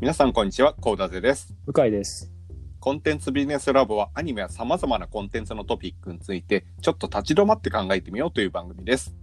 [0.00, 1.54] 皆さんこんにちは、コーダゼです。
[1.66, 2.32] 向井です。
[2.78, 9.14] コンテンツビジネスラボはアニメや様々なコンテンツのトピックについてちょっと立ち止まって考えてみようという番組です。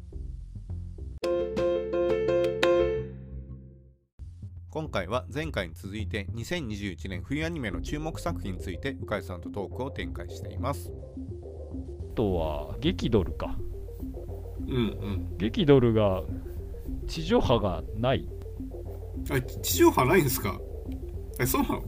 [4.69, 10.91] 今回は前回に続いて2021年冬アニメの注目作品について向井さんとトークを展開しています。
[12.12, 13.55] あとは、激ドルか。
[14.68, 14.79] うんう
[15.33, 15.37] ん。
[15.37, 16.22] 激ドルが
[17.08, 18.28] 地上波がない。
[19.32, 20.59] あ地上波ないんですか？
[21.40, 21.84] えそうなの？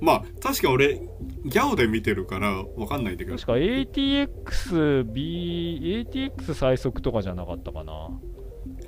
[0.00, 1.00] まあ確か俺
[1.44, 8.10] ギャオで見てるからわかんないんだけど確か ATX、B、ATX 最速とかじゃなかったかな。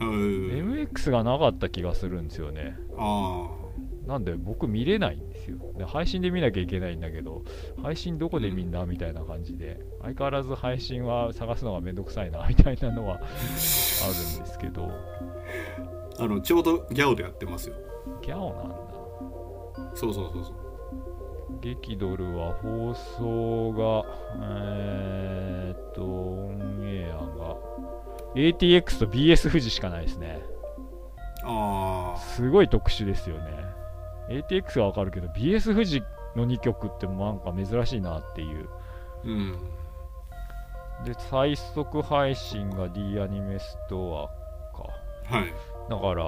[0.01, 0.51] うん
[0.91, 2.77] MX がなかった気がするんですよね。
[2.97, 3.49] あ
[4.07, 5.59] なんで僕見れないんですよ。
[5.77, 7.43] で配信で見なきゃいけないんだけど、
[7.83, 14.91] 配信どこで見んだみたいな感じで、相変わらず配信は探すのがめんどくさいなみたいなのはあるんですけど、
[16.19, 17.75] ああのちょうどギャオでやってますよ
[18.23, 18.98] ギャオなんだ。
[19.99, 20.55] そうそうそうそう
[21.61, 24.05] 激ドルは放送が、
[24.41, 27.57] えーっと、オンエアが、
[28.37, 30.41] ATX と BS 富士しかないですね。
[31.43, 33.51] ああすごい特殊ですよね。
[34.29, 36.03] ATX はわかるけど、BS 富士
[36.37, 38.69] の2曲ってなんか珍しいなっていう。
[39.25, 39.59] うん
[41.05, 44.85] で、最速配信が D アニメストアか。
[45.25, 46.25] はいだから、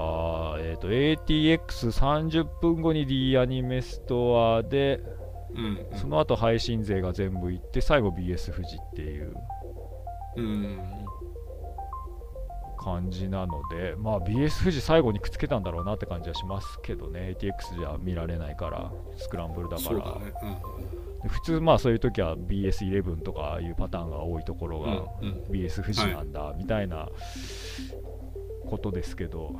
[0.58, 5.02] えーっと、ATX30 分後に D アニメストアで、
[5.52, 9.34] うんその後配信税が全部いって、最後 BS 富士っていう。
[10.36, 10.80] うん
[12.82, 19.88] 感じなので、まあ BS 富士最後にくっつけたんだろうなって感じはしますけどね、ATX じゃ見られないから、スクランブルだから。
[19.88, 20.32] そうだね。
[21.22, 25.04] で普通、まあそういう時は BS11 とかいうパターンが多いところが、うんうん。
[25.26, 27.10] うん BS 富士なんだ、みたいな
[28.70, 29.56] ことですけど、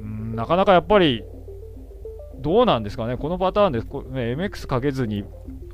[0.00, 1.24] うんなかなかやっぱり、
[2.36, 5.24] どうなんですかね、このパターンでこ、ね、MX かけずに、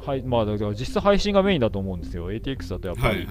[0.00, 3.26] はいまあ、だから実質配信がメインだと思うんですよ、ATX だとやっぱり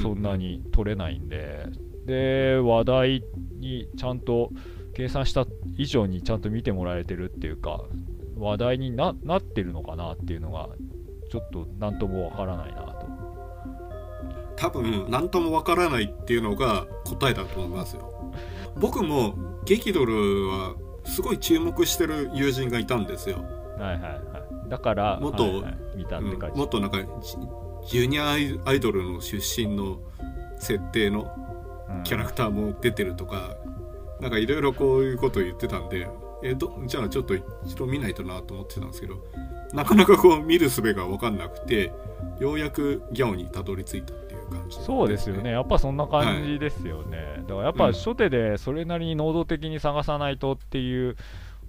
[0.00, 1.66] そんなに取れないんで、
[2.04, 3.24] で、話題
[3.58, 4.50] にちゃんと
[4.94, 5.46] 計算した
[5.76, 7.84] 以上にちゃんと見てもらえてるっていうか、
[8.36, 10.68] 話題にななってるのかなっていうのが、
[11.30, 13.04] ちょっとなんともわからないなと。
[14.56, 16.86] 多分何ともわからないっていうのが
[17.24, 18.32] 答えだと思いますよ
[18.76, 20.74] 僕も激ドルは
[21.04, 23.44] すごい注目してる友人がいたんですよ、
[23.78, 24.10] はいはいは
[24.66, 24.68] い。
[24.70, 26.58] だから、もっとはいはい見たっうんて感じ。
[26.58, 26.98] もっとなんか
[27.82, 29.98] ジジュニアアイドルの出身の
[30.58, 31.30] 設定の
[31.88, 33.56] うんキャラクターも出てるとか、
[34.20, 36.08] なんかいろいろこういうことを言ってたんで
[36.42, 39.16] えどじゃあちょっと一度見ないとなと思ってたんですけど
[39.72, 41.92] なかなかこう見る術が分かんなくて
[42.38, 44.14] ようやくギャオにたどり着いた
[44.44, 47.42] いう感じ、そうですよね、やっぱそんな感じですよね。
[47.46, 47.92] だからやっぱうん。
[47.92, 51.16] 初手でそれなりに能動的に探さないとっていう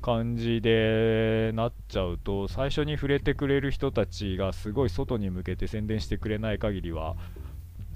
[0.01, 7.15] 感じでなっちゃうと、最初に触れてくれる人たちがすごい外に向けて宣伝してくれない限りは、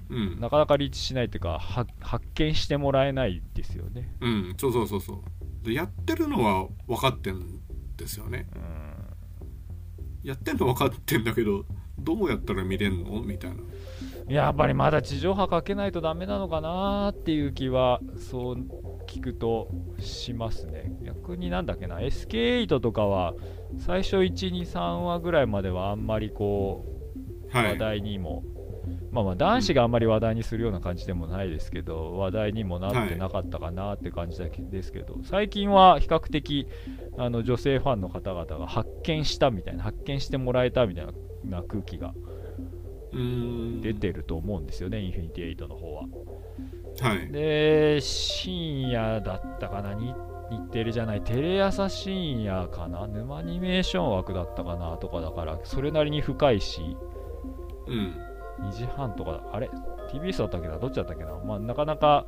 [0.08, 0.40] うん。
[0.40, 4.12] なかなかリーチしないっていうか、は発見してもらえないですよね。
[4.20, 4.54] うん。
[4.58, 5.64] そうそうそうそう。
[5.64, 7.60] でやってるのは分かってん
[7.96, 8.48] ですよね。
[8.56, 8.90] うん。
[10.24, 11.64] やってんの分かってんだけど
[11.98, 13.22] どうやったら見れんの？
[13.22, 13.56] みたいな
[14.30, 18.56] やっぱりまだ地上波かけないとダメなのかなっていう気はそう
[19.08, 19.68] 聞くと
[19.98, 20.92] しますね。
[21.02, 21.98] 逆になんだっけな。
[21.98, 23.34] SK8 とかは
[23.78, 26.86] 最初123話ぐらいまではあんまりこ
[27.52, 28.44] う話題にも、
[29.10, 36.68] まあまあ男子があんまり話題にするような感じでもないですけど話題にもなってなかったかなって感じですけど、最近は比較的
[37.18, 41.06] あの女性ファンの方々が発見したみたいな発見してもらえたみたい
[41.44, 42.14] な空気が
[43.12, 46.02] 出てると思うんですよね、インフィニティエイトの方は。
[47.00, 50.14] はいで、深夜だったかな、に
[50.50, 56.96] 日テレじゃない、テレ朝深夜かな、沼アニメーション枠だったかなとかだから、それなりに深いし、
[57.86, 58.14] うん
[58.60, 59.70] 2時半とか、あれ
[60.10, 62.26] ?TBS だったっけなどっちだったっけなまあ、なかなか、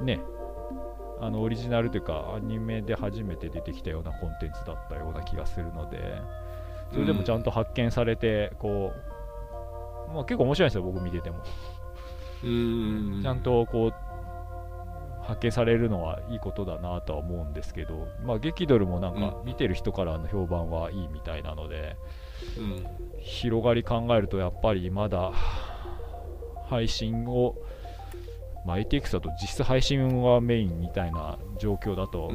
[0.00, 0.20] ね、
[1.20, 5.98] あの、オリジナルというか、アニメで初めて出てきたようなコンテンツだったような気がするので、
[6.92, 9.07] それでもちゃんと発見されて、こう、
[10.14, 11.38] まあ、結構面白いんですよ、僕見てても。
[12.42, 13.22] うーん。
[13.22, 13.94] ちゃんとこう
[15.24, 21.96] 発見されるのはいいことだなとは思うんですけど、まあ、激ドルもなんかう見てる人からの評判はいいみたいなので、
[22.56, 22.86] うん。
[23.20, 25.32] 広がり考えるとやっぱりまだ
[26.68, 27.56] 配信を、
[28.66, 32.30] まあ、ATX だと実質配信はメインみたいな状況だと、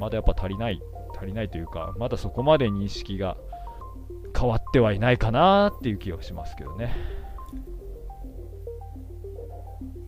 [0.00, 0.80] まだやっぱ足りない
[1.16, 3.36] 足りないというかまだそこまで認識が
[4.40, 6.96] 変わってはいないかなっていう気はしますけどね。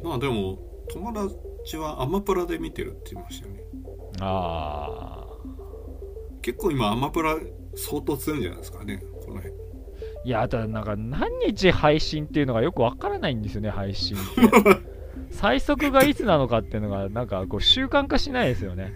[0.02, 0.58] まあでも
[0.90, 3.62] 友達はアマプラで見てるって言いましたよね。
[4.20, 5.26] ああ
[6.40, 7.36] 結構今アマプラ
[7.76, 9.54] 相当強いんじゃないですかねこの辺。
[10.24, 14.80] いやだなんか何日配信っていうのがよくわからないんですよね配信って。
[15.30, 18.92] 最速がいつなのかっていうのがなんかこう習慣化しないですよね。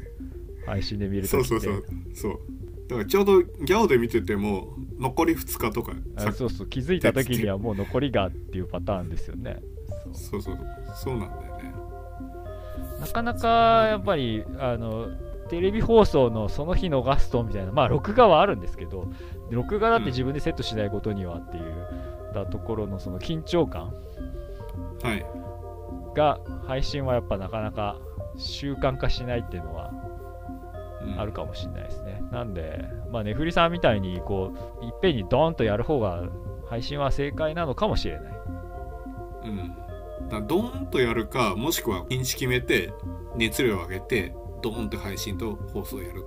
[0.67, 1.85] 配信で見るとそうそうそう。
[2.15, 2.56] そう
[2.89, 9.61] だからちょうどギャオで見てても残り2日とかあそうそう気づいた時にはもう残りがっていうパターンですよね。
[10.13, 10.43] そう。
[10.43, 10.59] そう
[10.95, 11.75] そうなんだよね。
[13.01, 15.09] なかなかやっぱりあの
[15.49, 19.09] テレビ放送のその日逃すとみたいなまあ録画はあるんですけど
[19.51, 21.65] 録画だって自分でセットしないことにはっていう
[22.33, 23.93] たところのその緊張感。
[25.03, 25.27] はい。
[26.15, 27.99] が配信はやっぱなかなか
[28.39, 29.96] 習慣化しないっていうのはうん
[31.17, 32.23] あるかもしれないですね。
[32.31, 36.25] なんで、まあ、ネフリさんみたいにこういっぺんにドーンとやる方が
[36.69, 38.33] 配信は正解なのかもしれない。
[39.45, 39.75] うん。
[40.29, 42.93] だドーンとやるかもしくは日にち決めて
[43.37, 46.25] 熱量を上げてドーンと配信と放送をやる。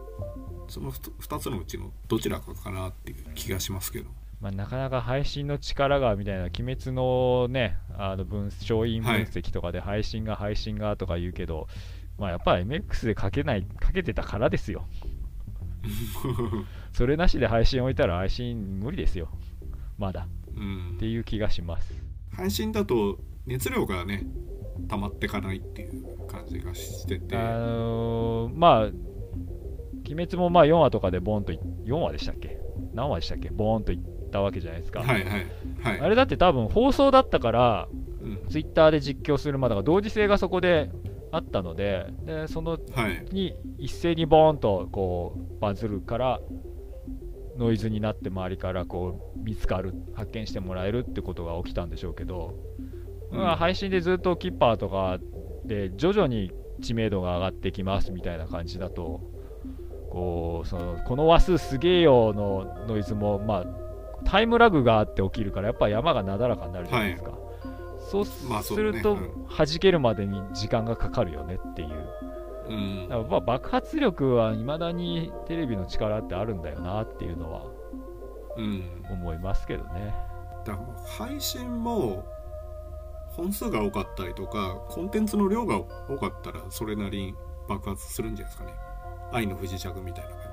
[0.67, 4.09] その2つのうちのどちらかかなっていう気がしますけど。
[4.39, 11.67] まあ、なかなか配信の力がみたいな、鬼滅のね、あの分勝因分析とかで配信が配信がとか言うけど、
[12.19, 14.85] まあやっぱ MX でかけない、かけてたからですよ。
[16.91, 19.29] それなしで配信置いたら配信無理ですよ。
[19.97, 20.27] まだ。
[20.55, 21.93] うんっていう気がします。
[22.31, 24.25] 配信だと熱量がね
[24.87, 28.93] 溜まってかないっていう感じがしててあのーまあ、鬼
[30.09, 32.57] 滅もまあ4話とかでボーンとい、4話でしたっけ？
[32.93, 33.49] 何話でしたっけ？
[33.49, 33.99] ボーンといっ
[34.31, 34.99] たわけじゃないですか。
[35.01, 35.47] はいはい
[35.81, 40.91] はいあれだって多分放送だったから、うんツイッターで実況するまでが同時性がそこで
[41.31, 43.25] あったので、でそのはい。
[43.31, 46.39] に一斉にボーンとこうバズるから、
[47.57, 52.55] ノイズになって周りからこう見つかる、発見してもらえるってことが起きたんでしょうけど、
[53.31, 53.37] うん。
[53.37, 55.19] まあ配信でずっとキッパーとか
[55.65, 59.21] で徐々に知名度が上がってきますみたいな感じだと、
[60.09, 63.65] こうそのこの話数すげえよのノイズも、まあ、
[64.25, 67.37] タイムラグがあって起きるから、やっぱり山がなだらかになるじゃないですか。
[68.09, 69.17] そうまあすると、
[69.55, 71.89] 弾けるまでに時間がかかるよねっていう。
[72.69, 77.63] うんだからまあ爆発力はいまだにテレビの力ってあるんだよなっていうのは
[78.57, 80.13] うん思いますけどね。
[80.65, 82.25] だから配信も
[83.29, 87.35] 本数が多かったりとかコンテンツの量が多かったらそれなりに
[87.67, 88.75] 爆発するんじゃないですかね
[89.31, 90.49] 愛の不時着みたいな感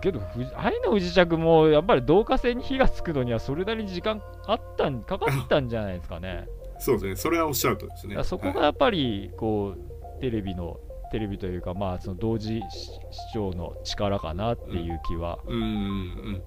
[0.00, 0.20] けど、
[0.56, 6.48] 愛の不時着もやっぱり導火線に火がつくのにはそれなりに時間あったんかかったんじゃないですかね。
[6.78, 7.16] じそうですね。
[7.16, 8.22] それはおっしゃるとですね。
[8.24, 8.62] そこがはい。
[8.64, 10.78] やっぱりこうテレビの
[11.10, 15.54] テレビというかまあその同時視聴の力かなっていう気はうん。
[15.54, 16.42] うんうん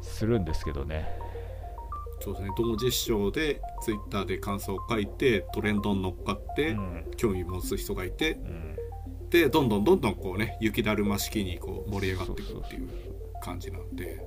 [0.00, 1.08] するんですけどね。
[2.20, 2.50] そうですね。
[2.56, 7.04] 同時視聴でツイッターで感想を書いてトレンドに乗っかって、うん。
[7.16, 8.76] 興味持つ人がいてうん。
[9.30, 12.88] でどんどんどんどんこうね雪だるま式にこう盛り上がっていくっていう
[13.42, 14.22] 感じなんで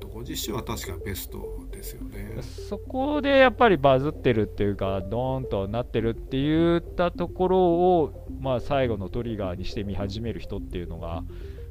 [0.00, 2.42] 同時視聴は確かベストですよね。
[2.68, 11.22] そこでやっぱりバズってるっていうか、ドーンとなってるって言ったところを、まあ、最後のトリガーにして見始める人っていうのが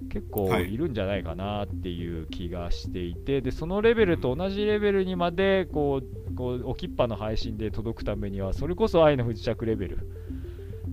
[0.10, 0.74] 結構はい。
[0.74, 10.07] いるんじゃないかなっていう気がしていて、でそのレベルと同じレベルにまでこうこう置きっぱの配信で届くためには、それこそ愛の不時着レベル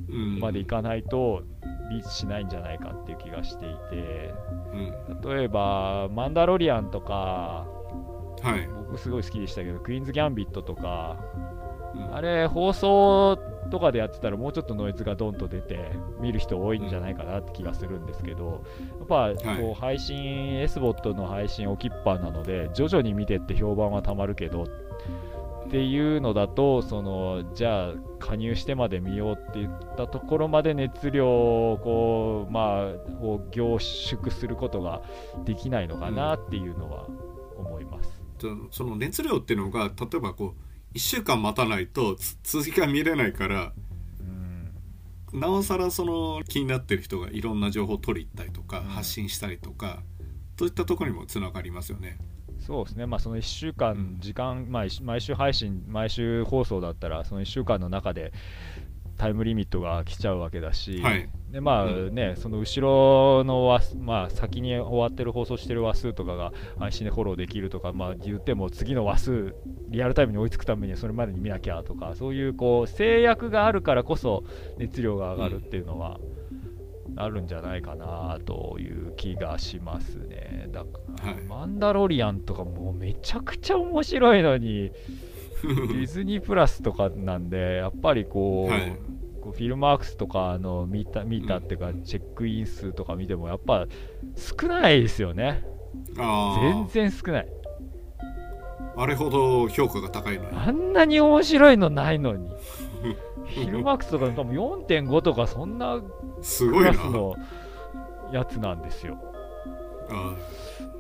[0.09, 0.41] うん。
[0.41, 1.43] までいかないと
[1.91, 4.35] リーチしないんじゃないかっていう気がしていて、
[4.73, 5.37] うん。
[5.37, 7.67] 例えば、マンダロリアンとか、
[8.43, 11.17] はい、僕すごい好きでしたけど、クイーンズ・ギャンビットとか、
[11.95, 12.15] うん。
[12.15, 13.39] あれ、放送
[13.71, 18.63] とかでやってたら、もうちょっとノイズがドンと出て、見る人多いんじゃないかなって気がするんですけど、
[18.99, 35.01] やっぱこはう配信、S ボットの配信置きっぱなので、徐々に見てって評判はたまるけど、っていうのだと、そのじゃあ、加入してまで見ようって言ったところまで熱量をこう、まあ、を凝縮することが
[35.45, 37.07] できないのかなっていうのは
[37.57, 38.20] 思います。
[38.41, 43.73] そその熱量っていうのが例えばこう1週間待たないとつ続きが見れないから
[45.33, 45.41] うん。
[45.41, 48.85] なおさらその気になってる人がいろんな情報を取り入ったりとか、うん。
[48.87, 50.03] 発信したりとか
[50.59, 52.19] そういったところにもつながりますよね。
[52.59, 58.33] そうですね、まあ、その1週う間ん、時間、まあ、いし毎週配信、毎週放送だったら、その1週間の中で
[59.21, 69.55] タイムリミットが来ちゃうわけだし、はいでまあうね、その後ろの話、まあ、先に終わってる放送してる話数とかが配信でフォローできるとか、まあ、言っても次の話数、
[69.89, 74.45] リアルタイムに追いつくためにはそれまでに見なきゃとか、そういうこう制約があるからこそ
[74.79, 76.19] 熱量が上がるっていうのは。
[77.17, 80.69] あるんじゃないかなという気がしますね。
[80.71, 84.93] だから、はいマンダロリアンとかもうめちゃくちゃ面白いのに、
[85.63, 88.97] ディズニープラスとかなんで、やっぱりこう、はい
[89.41, 93.87] こうフィルマークスとかの見た見たっていうか、チェックイン数とか見てもやっぱ
[94.37, 95.65] 少ないですよね。
[96.19, 97.49] あ全あ然少ない。
[98.97, 100.57] あれほど評価が高いのに。
[100.57, 102.51] あんなに面白いのないのに。
[103.47, 106.91] フィルマークスとか多分4.5とかそんなクすごいな。
[106.91, 107.35] ラスの
[108.33, 109.19] やつなんですよ。
[110.11, 110.37] あ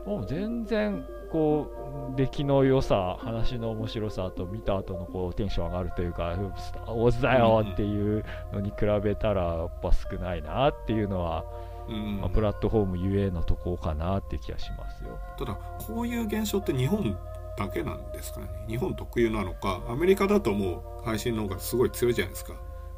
[0.06, 15.18] もう全然こう出来の良さ話の面白さと見た後のこうテンション上がるというか「スター・ウォーズだよ!」っていうのに比べたらやっぱ少ないなっていうのは、ーうんまあプラットフォームゆえのとこかなって気がしますよ。
[15.38, 17.16] ただこういう現象って日本
[17.58, 22.54] だけなんですかね日本特有なのかアメリカだともう配信の方がすごい強いじゃないですか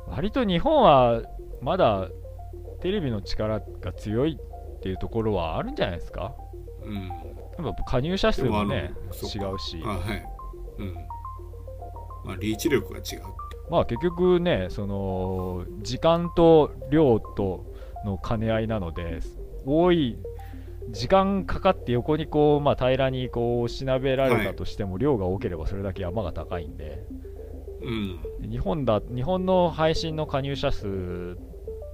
[0.07, 1.23] 割と日本は
[1.61, 2.09] まだ
[2.81, 6.35] テレビの力が強いっていうところはあるんじゃないですか
[6.85, 7.11] うん
[7.69, 8.93] やっぱ加入者数もね
[9.23, 9.81] 違うし。
[9.85, 10.27] あはい。
[10.79, 10.95] うん。
[12.25, 13.23] まあリーチ力が違う
[13.71, 17.67] まあ結局ねその時間と量と
[18.05, 19.21] の兼ね合いなので
[19.65, 20.19] 多い
[20.91, 27.07] 時間かかって横にこう、まあ、平らにこうしなべられたとしても、量が多ければそれだけ山が高いんで。
[27.83, 28.51] うん。
[28.51, 31.39] 日本だ日本の配信の加入者数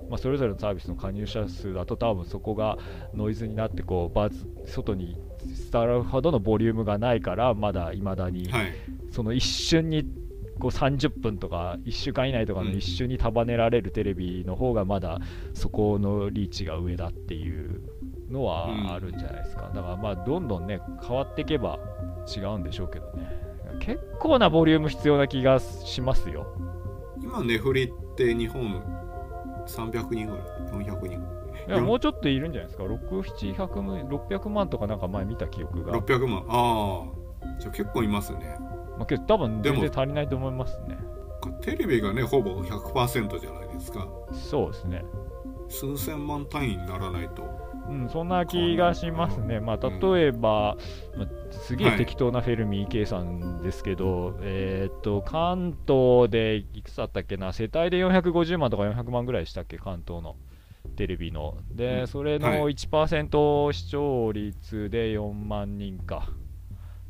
[0.09, 2.79] まあ、それぞれのサービスの加入者数だと多分そこが
[3.15, 5.19] ノイズになってこうバズ外に
[5.71, 8.49] 伝わるほどのボリュームがないからまだいまだに。
[8.51, 8.73] はい。
[9.11, 10.05] その一瞬に
[10.59, 15.19] こう30分とか1週間以内とかの一瞬に束ねられるテレビの方がまだ
[15.55, 17.81] そこのリーチが上だっていう
[18.31, 21.79] のはあるんじゃないですか、だからまあどんどんね変わっていけば
[22.37, 23.31] 違うんでしょうけどね。
[23.81, 26.47] 結構なボリューム必要な気がしますよ。
[27.23, 28.83] 今ネフリって日本
[29.67, 31.21] 300人ぐらい400人。
[31.21, 31.38] ぐい
[31.71, 36.45] やもうちょっといるんじゃないですか？6700 600万とかなんか前見た記憶が、らい600万。
[36.49, 37.29] ああ。
[37.61, 38.57] じゃあ結構いますね。
[38.97, 40.99] まあ、けど多分全然足りないと思いますね。
[41.63, 44.09] テレビがねほぼ100%じゃないですか。
[44.33, 45.05] そうですね。
[45.69, 47.69] 数千万単位にならないと。
[47.89, 49.61] うん、そんな気がしますね。
[49.61, 50.77] まあ、例えば、
[51.17, 60.37] まあすげえ適当なフェルミー計算ですけど、えーっと、関東でいくつだったっけな、世帯で450万とか400万ぐらいでしたっけ、関東の
[60.99, 61.57] テレビの。
[61.71, 66.29] うで、んそれのはい1%視聴率で4万人か。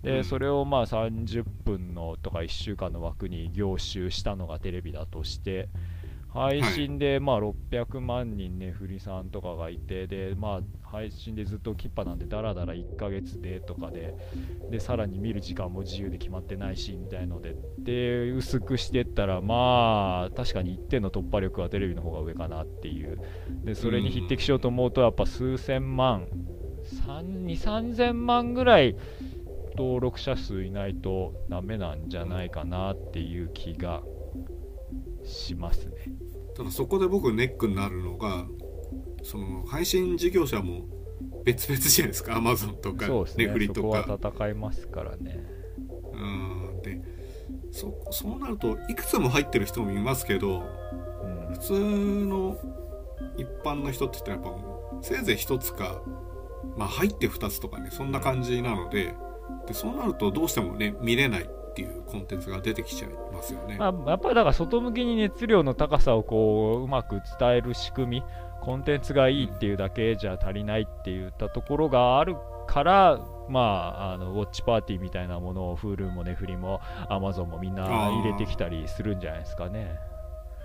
[0.02, 5.70] で、うんそれをまあ30分のとか1週間の枠に凝集したのがテレビだとして、
[6.28, 14.14] 配信でまあ600万人ね、フリさんとかがいて、で、まあ、配信でずっとキッパなんで、だらだら1ヶ月でとかで、
[14.70, 23.18] で、さらに見る時間も自由で決まってないし、みたいので、で、薄くしてったら、まあ、確かに一定の突破力はテレビの方が上かなっていう。
[23.64, 26.28] で、それに匹敵しようと思うと、やっぱ数千万、
[27.06, 28.96] 3 2、3000万ぐらい
[29.78, 34.02] 登録者数いないとダメなんじゃないかなっていう気が
[35.24, 35.92] しますね。
[36.56, 38.46] ただそこで僕ネックになるのが
[39.22, 40.86] その配信事業者も
[41.44, 45.44] 別々じゃないですかアマゾンとかそうですね、ネフリそこはとか戦いますからね。
[46.12, 46.82] うん。
[46.82, 47.00] で
[47.70, 50.62] そそうなるといくつも入ってる人もいますけど
[51.22, 51.54] うん。
[51.54, 52.58] 普通の
[53.36, 56.02] 一般の人って言ったらやっぱせいぜい1つか
[56.76, 59.14] まあ入って2つとかねそんな感じなので
[59.66, 63.76] でそうなるとどうしてもね見れないっていうコンテンツが出てきちゃいますよね。
[63.78, 68.24] まあ、やっぱりだから外向きに熱量の高さをこううまく伝える仕組み
[68.60, 73.18] コンテンツがいいっていうだけじゃ足りないって言ったところがあるから
[73.48, 79.98] まあ、あのウォッチパーティーみたいなものを Hulu もネフリも Amazon もみんな入れてきたりするんじゃないですかね。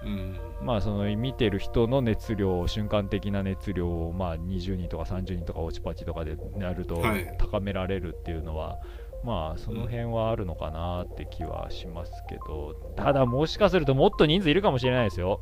[0.03, 8.79] うんまあその見てる人の熱量瞬間的な熱量をまあ20人とか30人とかウォッチパーティーとかでやるとはい高められるっていうのは、
[9.23, 15.41] まあその辺はあるのかなって気はしますけど、ただもしかするともっと人数いるかもしれないですよ。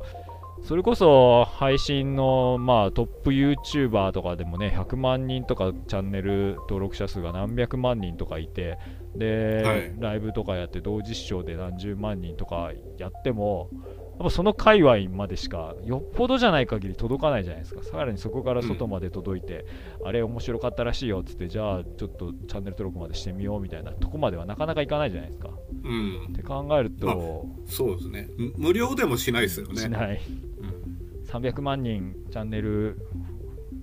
[0.64, 8.78] それこそ配信の、まあ、トップ YouTuber とかでもね100万人とかチャンネル登録者数が何百万人とかいて
[9.16, 13.70] で、はいライブとかやって同時視聴で何十万人とかやっても
[14.12, 17.82] やっぱその界隈までしかよっぽどじゃない限り届かないじゃないですか。
[17.82, 19.64] さらにそこから外まで届いて、
[20.04, 25.50] あれ面白かったらしいよっつってじゃあちょっとチャンネル登録までしてみようみたいなとこまではなかなかいかないじゃないですか。
[25.84, 26.26] うん。
[26.32, 28.28] って考えると、そうですね。
[28.36, 29.76] む無料でもしないですよね。
[29.76, 30.20] しない。
[30.60, 30.82] うん
[31.32, 32.98] 300万人チャンネル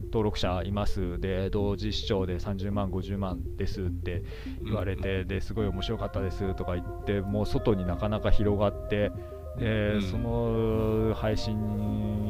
[0.06, 4.24] 登録者いますで同時視聴で30万50万ですって
[4.64, 9.12] 言われて、ですごい面白かったですとか言ってもう外になかなか広がって
[9.60, 10.02] で、うん。
[10.02, 11.58] その配信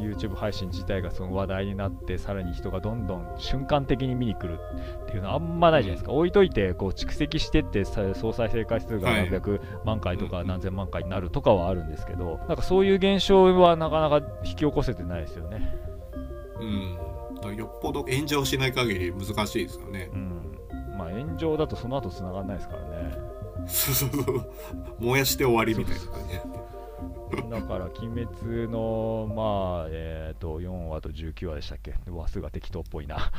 [0.02, 4.60] YouTube 配信自体がその話題になってさらに人がどんどん瞬間的に見に来る
[5.04, 10.48] っていうのはあんまないじゃないですか、置いといてこう蓄積してってさ総再生回数がはい何百万回とかうん。
[10.48, 15.76] 何千万回になるとかはあるんですけどなんかそういう現象はなかなか引き起こせてないですよね。
[16.60, 17.56] うん。
[17.56, 20.10] よっぽど炎上しない限り難しいですよね。
[20.14, 20.58] うん。
[20.98, 23.18] まあ、炎上だとその後繋がらないですからね。
[23.68, 24.52] そうそうそう
[25.00, 26.59] 燃やして終わりみたいな感じ
[27.50, 31.94] だから、鬼滅の、まあ、えっ、と、4話と19話でしたっけ？
[32.10, 33.32] 話数が適当っぽいな。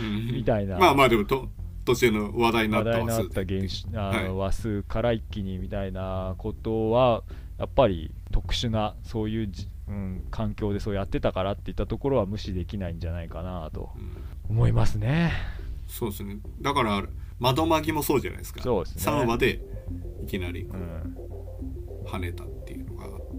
[0.00, 0.26] うん。
[0.34, 0.78] みたいな。
[0.78, 1.48] まあまあでもと
[1.84, 2.94] 途中の話題にな話った話数。
[2.94, 7.24] 題になった現象あの、は話数から一気にみたいなことは、
[7.58, 13.90] やっぱり特殊な、そういうじ、うん、環境でそうやってたからっていったところは無視できないんじゃないかなと
[14.48, 14.56] うん。
[14.56, 15.32] 思いますね。
[15.86, 16.38] そうですね。
[16.60, 17.04] だから
[17.38, 18.62] 窓マギもそうじゃないですか。
[18.62, 19.12] そうですね。
[19.12, 19.60] 3話で
[20.22, 21.16] いきなりうん。
[22.06, 22.44] 跳ねた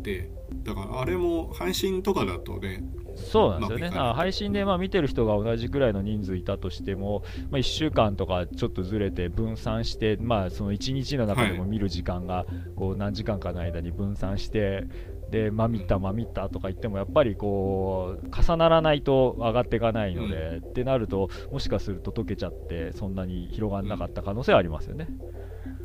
[0.03, 0.29] って
[0.63, 2.83] だからあれも配信とかだとね
[3.15, 11.69] そうなんですよね、あ配信でまあ見てる人が同じぐらいの人数いたとしても、まあ、1週間とかちょっとずれて分散して、まあ、その1日の中でもはい。
[11.69, 14.87] 見る時間がこう何時間かの間に分散して、
[15.29, 25.07] で、まあ、見た、まあ、見たとか言っても、やっぱりこう重ならないと上がっていかないので、ってなると、もしかすると溶けちゃって、そんなに広がらなかった可能性はありますよね。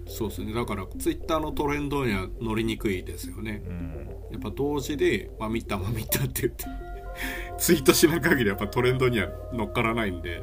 [0.08, 0.52] そうですね。
[0.52, 3.62] だからツイッターのトレンドには乗りにくいですよね。
[3.66, 4.08] うん。
[4.32, 6.64] やっぱ同時で「まあ見たまあ見た」って言って
[7.58, 10.42] ツイートしない限りやっぱトレンドには乗っからないんで。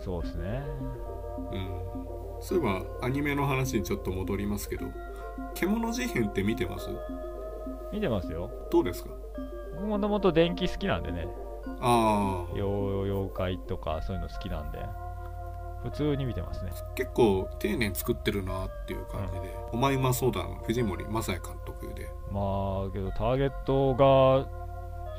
[0.00, 0.62] そうですね。
[1.52, 1.68] うん。
[2.40, 4.86] そういえばアニメの話にちょっと戻りますけど
[5.54, 6.88] 「獣事変」って見てます？
[7.92, 8.50] 見てますよ。
[8.70, 9.10] どうですか？
[9.84, 11.26] もともと電気好きなんでね。
[11.80, 14.78] ああ妖妖怪とかそういうの好きなんで
[15.82, 16.72] 普通に見てますね。
[16.94, 22.08] 結構丁寧に作ってるなっていう感じで「お前うまそうだな」藤森正也監督で。
[22.30, 22.40] ま
[22.88, 24.48] あけどターゲットが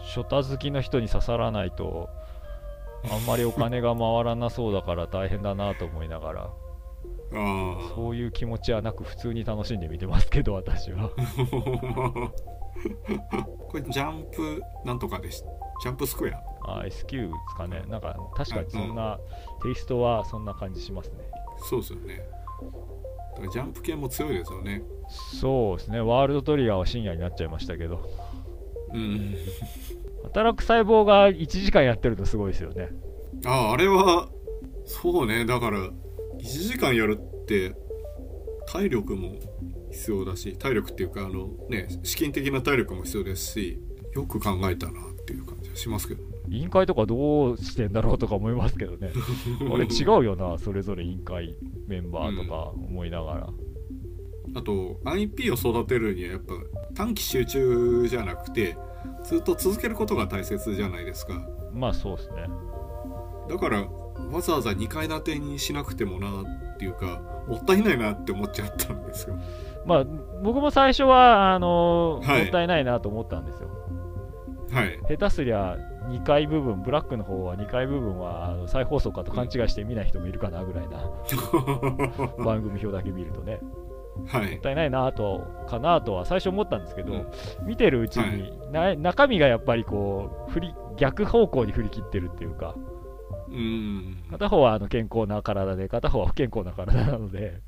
[0.03, 2.09] ショタ好きの人に刺さらないと
[3.11, 6.49] あんまりお金が回らなそうだから大変だなと思いながら
[7.95, 11.09] そういう気持ちはなく普通に楽しんで見てますけど私は
[13.69, 15.43] これジャンプなんとかでし
[15.81, 16.41] ジャンプスクエア。
[16.65, 17.83] あ SQ ですかね。
[17.87, 19.19] なんか確かにそんな、
[19.63, 21.15] テイストはそんな感じしますね。
[21.69, 22.21] そうですよね。
[23.33, 24.83] だからジャンプ系も強いですよね。
[25.07, 26.01] そうですね。
[26.01, 28.01] ワールドトリガーは深夜になっちゃいましたけど。
[28.93, 29.35] うん。
[30.23, 32.89] 働く細胞が1時間やってるとすごいですよね。
[33.45, 34.29] あああれは
[34.85, 35.45] そうね。
[35.45, 35.91] だから1
[36.41, 37.73] 時間やるって
[38.67, 39.35] 体力も
[39.91, 43.79] 必要だし体力っていうかあのね資金的な体力も必要ですし
[44.13, 49.11] よく考えたなっていう感じはしますけど委員会とかどうしてんだろうとか思いますけどね。
[49.71, 51.55] あれ違うよなそれぞれ委員会
[51.87, 53.49] メンバーとか思いながら、
[54.55, 56.55] あと IP を育てるにはやっぱ
[56.95, 58.75] 短期集中じゃなくて
[59.23, 61.47] ずっと続けることが大切じゃないですか。
[61.71, 62.47] まあそうですね。
[63.47, 63.87] だから
[64.31, 69.37] わざわざ2階建てにしなくてもなっていうかもったいないなって思っちゃったんですよ。
[69.85, 70.03] まあ
[70.41, 72.43] 僕も最初はあのはい。
[72.43, 73.69] もったいないなと思ったんですよ。
[74.71, 74.99] はい。
[75.09, 80.99] 下手すりゃ2階部分ブラックの方は2階部分はあの再放送かと勘違いして見ない人もいるかなぐらいな
[82.43, 83.59] 番組表だけ見るとね。
[84.27, 84.51] はい。
[84.51, 87.27] もったいないなとかなとは最初思ったんですけど、うん。
[87.65, 92.75] 見てるうちに、な中身がやっぱりこう振り逆方向に振り切ってるっていうか
[93.51, 94.17] うん。
[94.31, 97.61] 片方はあの健康な体で片方は不健康な体なので。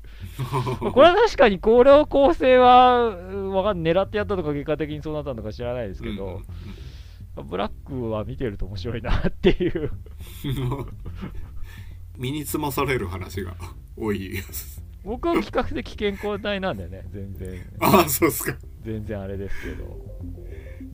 [0.80, 6.42] ま あこれは確かにこれを構成はうんわかん狙ってやったとか結果的にそうなったのか知らないですけど、
[7.44, 9.90] ブラックは見てると面白いなっていう。
[10.44, 10.86] う ん
[12.18, 13.56] 身につまされる話が
[13.96, 14.28] 多い。
[14.30, 17.60] です僕は比較的健康体なんでね全然。
[17.80, 18.56] ああそうですか。
[18.82, 19.84] 全然あれですけど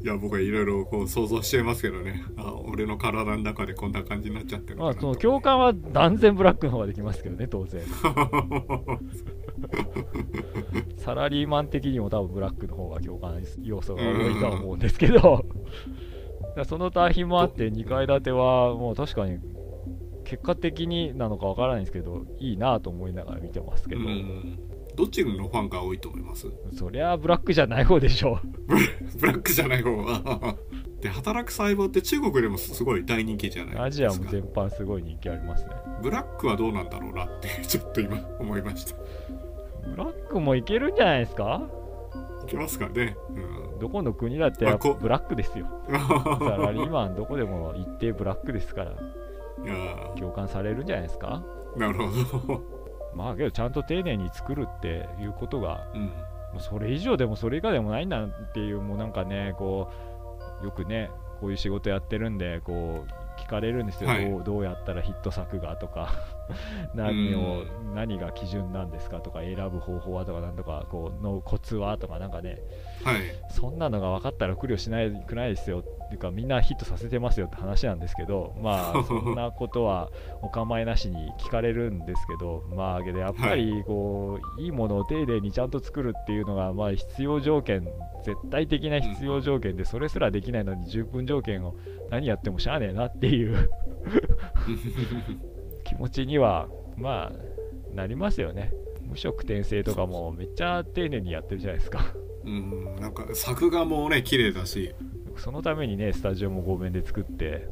[0.01, 2.23] いや僕はいろいろこう想像しちゃいますけどね。
[2.37, 7.83] あ俺の体の中でこんな感じになっちゃってるのまあその共感は断然ブラックの方ができますけどね当然。
[10.99, 15.45] サラリーマン的にも多分ブラックの方が共感要素が多いとは思うんですけど、
[16.65, 19.39] その対比もあって2階建てはもう確かに
[20.25, 24.59] 結果的になのかわからないんですけどいいなと思いながら見てますけど、うん
[24.99, 26.49] どっちのファンが多いと思います？
[26.77, 28.41] そりゃブラックじゃない方でしょ
[29.21, 30.57] ブラックじゃない方は。
[31.01, 33.85] で働く細胞って中国でもすごい大人気じゃないですか。
[33.85, 35.71] アジアも全般すごい人気ありますね。
[36.03, 38.97] ブラックはどうなんだろうなってちょっと今思いました。
[39.89, 41.63] ブラックもいけるんじゃないですか？
[42.45, 43.17] いけますかね。
[43.31, 43.79] うん。
[43.79, 45.67] どこの国だってブラックですよ。
[45.89, 45.95] サ
[46.57, 48.91] ラリーマンどこでも一定ブラックですから。
[48.91, 48.95] い
[49.67, 51.45] や共感されるんじゃないですか？
[51.77, 52.63] ーなるほど
[53.19, 56.13] まあけどちゃんと丁寧に作るっていうことがうん。
[56.53, 59.91] もうそれ以上でもそれ以下でもないんだっていうもうなんかねこ
[60.63, 64.31] うよくねこういう仕事やってるんでこう聞かれるんですよ、はい。
[64.31, 66.11] どうどうやったらヒット作がとか
[66.95, 72.61] 何を何が基準なんですかとか選ぶ方法はとかなんとかこうのコツはとかなんかね。
[73.05, 73.17] はい。
[73.51, 80.11] そんなのが分かったら苦慮しないくないですよっていうかみんなヒットさせてますよって話なんですけどまあ そんなことは
[80.43, 87.87] お構いなしに聞かれるんですけどまあけどやっぱりこう、い、いものを丁寧にちゃんと作るっていうのがまあ必要条件
[88.23, 91.75] 絶対的な必要条件でそれすらできないのに十分条件を
[92.11, 93.71] 何やってもしゃあねえなっていう
[95.89, 98.73] 気持ちにはまあなりますよね。
[99.09, 102.01] 無色転生とかもめっちゃ丁寧にやってるじゃないですか。
[102.45, 104.95] うんなんか作画もね綺麗だし。
[105.37, 107.69] そのためにねスタジオも5面で作って。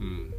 [0.00, 0.30] うん。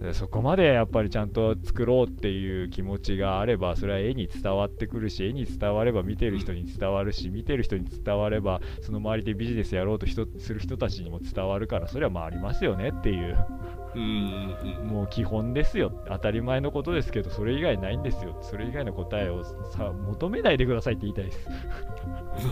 [0.00, 13.18] でそこまでやっぱりちゃんと作ろうっていう気持ちがあればそれは絵に伝わってくるし絵に伝われば見てる人に伝わるし見てる人に伝わればその周りでビジネスやろうと人する人たちにも伝わるからそれはまあありますよねっていう。
[13.24, 15.90] うんうんもう基本ですよ。
[16.06, 18.36] 当たり前のことですけどそれ以外ないんですよ。
[18.42, 21.48] それ以外の答えをさ求めないでくださいって言いたいです。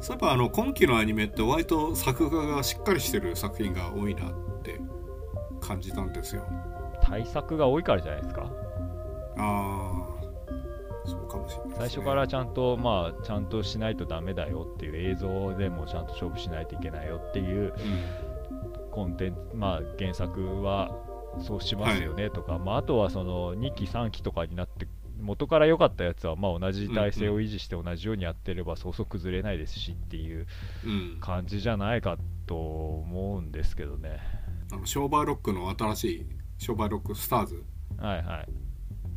[0.00, 4.80] そういえばあの今期のアニメって割と作画がしっかりしてる作品が多いなって
[5.60, 6.44] 感じたんですよ。
[7.02, 8.50] 対策が多いからじゃないですか。
[9.38, 10.18] ああ
[11.08, 17.72] そうかもしれないね、最初からちゃんとまあちゃんとしないとダメだよっていう映像でもちゃんと勝負しないといけないよっていう
[18.98, 20.90] コンテンツまあ原作は
[21.38, 24.88] そうしますよねとか、まあ、あとはその2期3期とかになって
[25.20, 30.48] 元から良かったやつはまあ同じ体制を維持して同じようにやってればそうそう崩れないですしっていう
[31.20, 34.18] 感じじゃないかと思うんですけどね。
[34.72, 36.26] あのショーバーロックの新しい
[36.58, 37.64] ショーバーロックスターズ。
[37.98, 38.48] はいはい、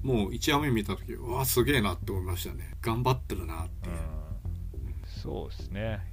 [0.05, 2.75] もう1話目見た時うわすげえなって思いましたね。
[2.81, 4.01] 頑張ってるなっていう、うん、
[5.07, 6.10] そうですね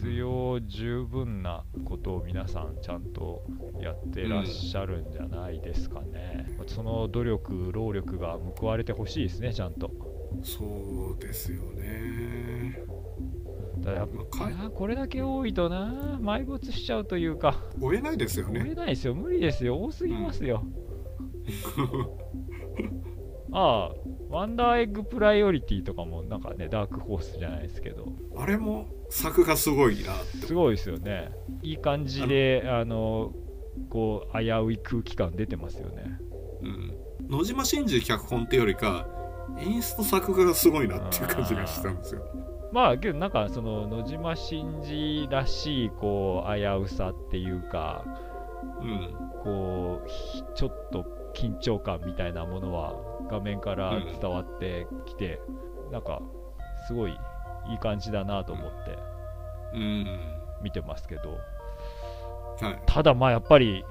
[0.00, 3.44] 必要十分なことを皆さんちゃんと
[3.82, 9.90] やってらっしゃるんじゃないですかね、その努力労力が報われてほしいですねちゃんと。
[10.42, 12.82] そうですよね。
[13.80, 14.24] だやっぱ
[14.70, 17.62] これだけ多いとな埋没しちゃうというか。
[17.78, 19.14] 追えないですよ追ねえないですよ。
[19.14, 19.82] 無理ですよ。
[19.82, 20.64] 多すぎますよ、
[23.52, 23.94] ああ
[24.30, 28.06] ワンダーエッグプライオリティとかもなんかねダークホースじゃないですけど。
[28.36, 30.14] あれも作画がすごいな
[30.46, 31.30] すごいですよね。
[31.62, 33.32] いい感じであの
[33.88, 36.18] こう危うい空気感出てますよね。
[36.62, 36.94] うん、
[37.28, 39.08] 野島真司脚本ってよりか
[39.58, 42.22] 演出と作画がすごいなっていう感じがしたんですよ。
[42.72, 48.04] まあけどなんかその野島真司らしいこう危うさっていうか
[48.80, 49.30] うん。
[49.42, 52.94] こうひちょっと緊張感みたいなものは
[53.28, 55.40] 画面から伝わってきて、
[55.90, 56.22] なんか
[56.86, 57.18] すごい
[57.68, 58.98] いい感じだなと思って
[59.74, 60.06] うん。
[60.62, 61.38] 見てますけど、
[62.60, 62.82] はい。
[62.86, 63.84] ただまあやっぱり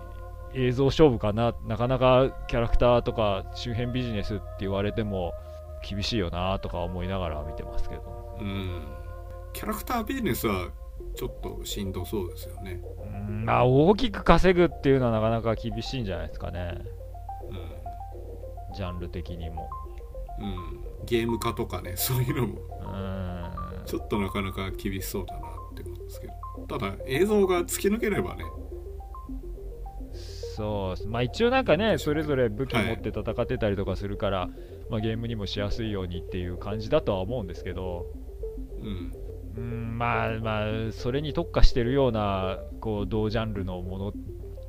[0.53, 1.53] 映像勝負かな。
[1.65, 5.33] なかなかキャラクターとか周辺ビジネスって言われても
[5.87, 8.37] 厳しいよなとか思いながら見てますけど。
[8.39, 8.83] うん。
[9.53, 10.69] キャラクタービジネスは
[11.15, 12.81] ちょっとしんどそうですよね。
[13.27, 13.45] うん。
[13.45, 16.77] まあ大きく稼ぐっていうのはなかなか厳しいんじゃないですかね
[18.75, 19.69] ジャンル的にも。
[20.39, 22.59] うん、うん、ゲーム化とかね そういうのも。
[22.81, 23.85] うん。
[23.85, 25.41] ちょっとなかなか厳しそうだなっ
[25.75, 26.33] て思うんですけど。
[26.67, 28.43] ただ映像が突き抜ければね。
[30.59, 34.49] そうまあ一応なんかねそれぞれ武器持って戦ってたりとかするから、
[34.89, 38.05] まあ、ゲームにもしやすいようにっていう感じだとは思うんですけど。
[38.81, 39.13] うん。
[39.57, 44.13] うんまあまあそれに特化してるようなこう同ジャンルのもの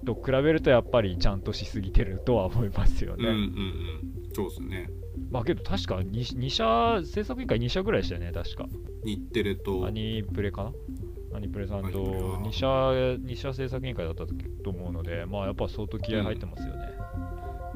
[0.05, 3.51] と比べるとやっぱりちゃんとしすぎてるとは思いますようんうんうね、ん。
[4.35, 4.91] そうですね。
[5.31, 8.67] まあけど確か 2, 2社制作委員会2社ぐらいでしたよね確か。
[9.05, 10.65] 日テレとアニプレか
[11.33, 11.37] な？
[11.37, 16.89] アニプレさんとアニプレは2社 ,2 社制作委員会だったと思うのでまあやっぱ相当気合入ってますよね、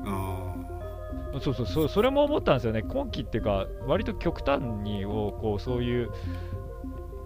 [0.06, 0.54] あ
[1.40, 2.82] そうそうそうそれも思ったんですよね。
[2.82, 6.10] 今期っていうか割と極端にをこうそういう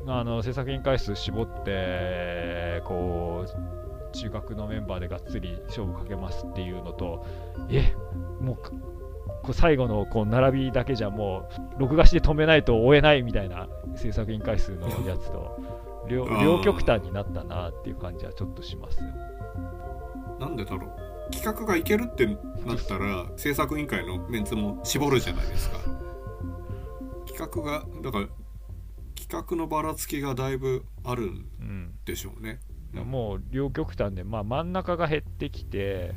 [0.06, 7.24] あの制作委員会数絞ってこう中学のメンバーでがっつり勝負かけますっていうのと
[7.70, 7.94] え
[8.40, 8.70] もうか
[9.42, 15.60] こう最後のこう並びだけじゃもう録画して止めないと追えないみたいな制作委員会数のやつと
[16.08, 19.00] 両極端になったなっていう感じはちょっとします
[20.40, 20.90] なんでだろう。
[21.30, 22.38] 企画がいけるってなっ
[22.86, 25.78] たら制作委員会のメンツも絞るじゃないですか。
[27.26, 28.28] 企画がだから
[29.14, 32.60] 企画のばらつきがだいぶあるんうんでしょうね
[32.92, 36.14] もう両極端で、まあ、真ん中が減ってきて、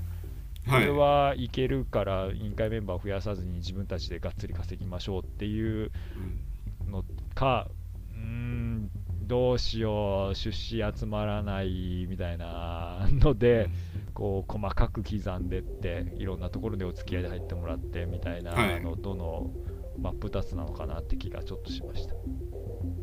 [0.67, 0.86] こはい。
[0.86, 6.39] れはいけるから委員会メンバーを増やさずに自分たちでがっつり稼ぎましょうっていううん。
[6.88, 7.03] の
[7.34, 7.67] か、
[8.12, 8.91] うーん、
[9.27, 13.69] どうしよう出資集まらないみたいなので、
[14.13, 19.51] こう細かく刻んでっていろんなところでお付き合いで入ってもらってみたいなはいのとの
[19.97, 22.15] 真っ二つなのかなって気がちょっとしました。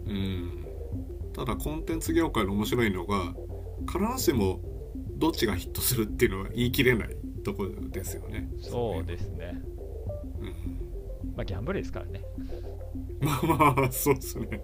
[0.07, 0.69] うん。
[1.33, 3.35] ただコンテンツ業界の面白いのが
[3.87, 4.61] 必ずしも
[5.17, 9.61] どっちがヒットするっていうのは言い切れないところですよねそうですね。
[10.41, 10.89] うん
[11.37, 12.23] まあギャンブルですからね。
[13.21, 14.63] まあまあそうですね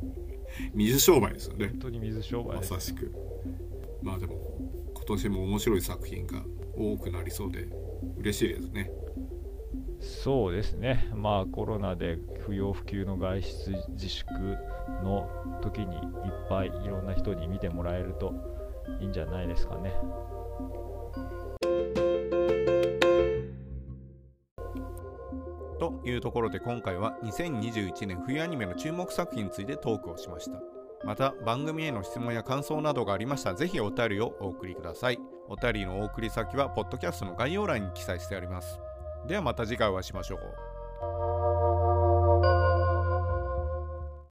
[0.75, 2.81] 水商売ですよね本当に水商売まさ。
[2.81, 3.13] しく
[4.03, 4.35] まあでも
[4.95, 6.43] 今年も面白い作品が
[6.77, 7.69] 多くなりそうで
[8.19, 8.91] 嬉しいですね
[10.01, 11.09] そうですね。
[11.15, 14.31] まあコロナで不要不急の外出自粛
[15.03, 15.29] の
[15.63, 16.03] 時にいっ
[16.49, 18.35] ぱいいろんな人に見てもらえると
[19.01, 19.93] いいんじゃないですかね。
[25.79, 30.59] というところで今回は2021年冬アニメの注目作品についてトークをしました。
[31.05, 35.19] また番組への質問や感想などがありましたらぜひお便りをお送りください。
[35.49, 38.81] お便りのお送り先はポッドキャストの概要欄に記載してあります。
[39.27, 40.74] ではまた次回お会いしましょう。